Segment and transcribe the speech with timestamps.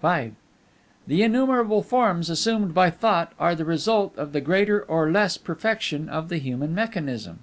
[0.00, 0.30] V
[1.08, 6.08] The innumerable forms assumed by Thought are the result of the greater or less perfection
[6.08, 7.40] of the human mechanism.